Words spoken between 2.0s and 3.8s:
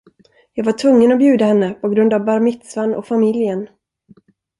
av bar mitzvahn och familjen.